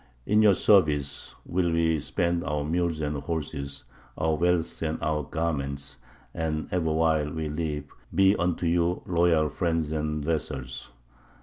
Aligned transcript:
In 0.25 0.41
your 0.41 0.55
service 0.55 1.35
will 1.45 1.71
we 1.71 1.99
spend 1.99 2.43
our 2.43 2.63
mules 2.63 3.01
and 3.01 3.17
horses, 3.17 3.83
our 4.17 4.33
wealth 4.33 4.81
and 4.81 4.97
our 4.99 5.21
garments, 5.21 5.99
and 6.33 6.67
ever 6.71 6.91
while 6.91 7.31
we 7.31 7.49
live 7.49 7.83
be 8.15 8.35
unto 8.35 8.65
you 8.65 9.03
loyal 9.05 9.47
friends 9.47 9.91
and 9.91 10.25
vassals. 10.25 10.91